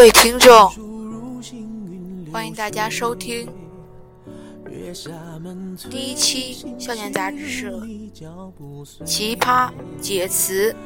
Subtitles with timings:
[0.00, 0.70] 位听众，
[2.30, 3.48] 欢迎大家收听
[5.90, 7.70] 第一期《笑点杂志社》
[9.06, 10.76] 奇葩解词。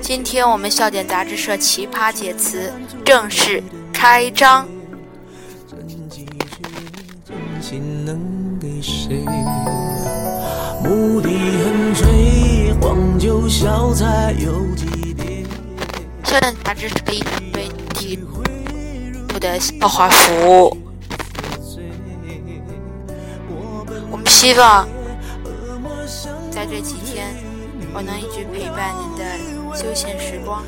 [0.00, 2.72] 今天我们笑点杂志社奇葩解词
[3.04, 3.62] 正式
[3.92, 4.66] 开张。
[16.30, 17.20] 笑点杂志社一
[17.56, 18.40] 为提供
[19.40, 20.76] 的笑话服务，
[24.12, 24.86] 我们希望
[26.48, 27.26] 在这几天，
[27.92, 29.24] 我能一直陪伴您的
[29.76, 30.62] 休闲时光。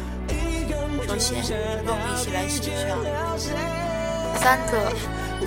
[1.07, 1.41] 首先，
[1.87, 2.99] 让我们一起来欣赏
[4.35, 4.93] 三个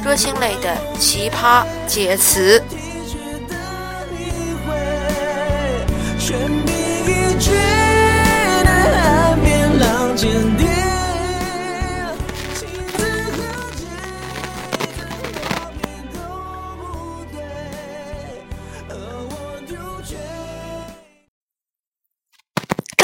[0.02, 2.64] 歌星类的奇葩解词。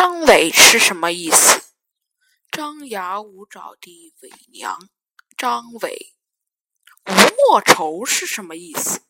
[0.03, 1.75] 张伟是什么意思？
[2.51, 4.89] 张牙舞爪的伪娘，
[5.37, 6.15] 张伟。
[7.05, 7.13] 吴
[7.51, 9.01] 莫愁是什么意思？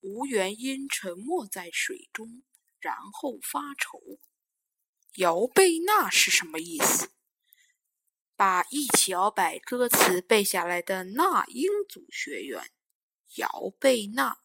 [0.00, 2.42] 吴元因沉没在水中，
[2.80, 4.00] 然后发愁。
[5.16, 7.10] 姚贝娜是什么意思？
[8.34, 12.70] 把一起摇摆歌词背下来的那英组学员，
[13.34, 14.38] 姚贝娜。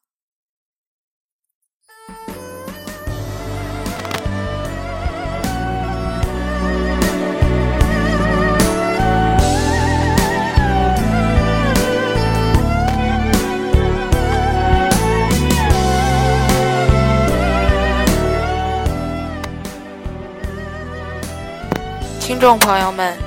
[22.28, 23.18] 听众朋友们，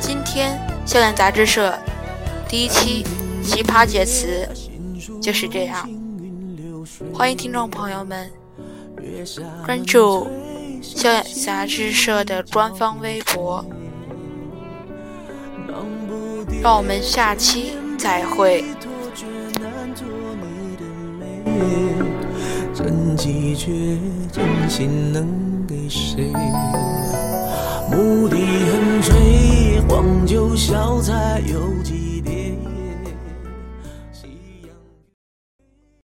[0.00, 1.72] 今天校园杂志社
[2.48, 3.06] 第一期
[3.40, 4.48] 奇葩解词
[5.22, 5.88] 就是这样。
[7.14, 8.28] 欢迎听众朋友们
[9.64, 10.26] 关注
[10.82, 13.64] 校园杂志社的官方微博，
[16.60, 18.64] 让我们下期再会。
[22.74, 23.70] 真迹却
[24.32, 26.32] 真心能给谁？
[27.98, 28.36] 牧笛
[28.70, 32.47] 横吹，黄酒小菜有几碟？